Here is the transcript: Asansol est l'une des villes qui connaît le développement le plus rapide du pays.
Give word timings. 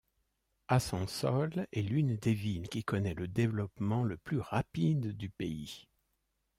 Asansol 0.67 1.67
est 1.71 1.83
l'une 1.83 2.15
des 2.15 2.33
villes 2.33 2.69
qui 2.69 2.83
connaît 2.83 3.13
le 3.13 3.27
développement 3.27 4.03
le 4.03 4.17
plus 4.17 4.39
rapide 4.39 5.15
du 5.15 5.29
pays. 5.29 5.85